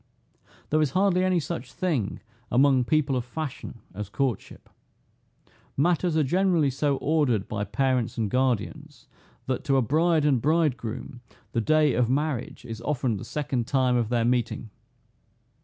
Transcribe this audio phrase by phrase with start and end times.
[0.71, 4.67] There is hardly any such thing among people of fashion as courtship.
[5.77, 9.07] Matters are generally so ordered by parents and guardians,
[9.45, 13.95] that to a bride and bridegroom, the day of marriage is often the second time
[13.95, 14.71] of their meeting.